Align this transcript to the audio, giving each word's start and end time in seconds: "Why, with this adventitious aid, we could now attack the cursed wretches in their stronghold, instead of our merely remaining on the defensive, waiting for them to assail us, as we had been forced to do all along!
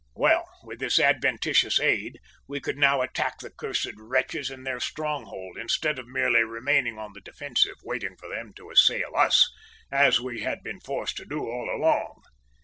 "Why, 0.13 0.41
with 0.63 0.79
this 0.79 0.97
adventitious 0.97 1.79
aid, 1.79 2.17
we 2.47 2.59
could 2.59 2.75
now 2.79 3.03
attack 3.03 3.37
the 3.37 3.51
cursed 3.51 3.91
wretches 3.97 4.49
in 4.49 4.63
their 4.63 4.79
stronghold, 4.79 5.59
instead 5.59 5.99
of 5.99 6.07
our 6.07 6.11
merely 6.11 6.43
remaining 6.43 6.97
on 6.97 7.13
the 7.13 7.21
defensive, 7.21 7.75
waiting 7.83 8.15
for 8.17 8.27
them 8.27 8.51
to 8.55 8.71
assail 8.71 9.15
us, 9.15 9.47
as 9.91 10.19
we 10.19 10.41
had 10.41 10.63
been 10.63 10.79
forced 10.79 11.17
to 11.17 11.25
do 11.25 11.41
all 11.47 11.69
along! 11.69 12.23